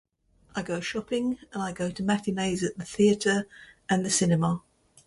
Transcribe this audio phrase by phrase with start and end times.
[0.55, 3.47] I go shopping, and I go to matinees at the theater
[3.87, 4.63] and the cinema.